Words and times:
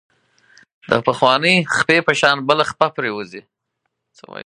د 0.89 0.91
پخوانۍ 1.07 1.55
خپې 1.77 1.97
په 2.07 2.13
شان 2.19 2.37
بله 2.49 2.63
خپه 2.71 2.87
پرېوځي. 2.95 3.41